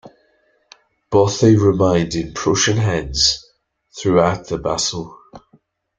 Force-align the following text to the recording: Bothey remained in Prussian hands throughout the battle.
Bothey 1.11 1.55
remained 1.57 2.15
in 2.15 2.33
Prussian 2.33 2.77
hands 2.77 3.45
throughout 3.95 4.47
the 4.47 4.57
battle. 4.57 5.15